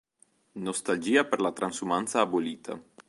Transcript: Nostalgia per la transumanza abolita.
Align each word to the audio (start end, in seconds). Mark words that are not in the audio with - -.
Nostalgia 0.67 1.23
per 1.25 1.41
la 1.41 1.51
transumanza 1.51 2.21
abolita. 2.21 2.81